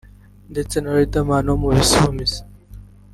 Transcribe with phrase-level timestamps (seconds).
[0.51, 2.39] ndetse na Riderman wo mu Ibisumizi”